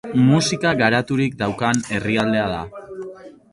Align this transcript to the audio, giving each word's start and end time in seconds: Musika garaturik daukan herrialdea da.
Musika 0.27 0.71
garaturik 0.79 1.37
daukan 1.43 1.85
herrialdea 1.99 2.49
da. 2.57 2.65